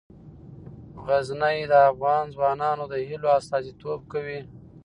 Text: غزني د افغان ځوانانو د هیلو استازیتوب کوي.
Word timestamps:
غزني 1.05 1.57
د 1.71 1.73
افغان 1.91 2.23
ځوانانو 2.35 2.83
د 2.87 2.93
هیلو 3.09 3.27
استازیتوب 3.39 3.99
کوي. 4.13 4.39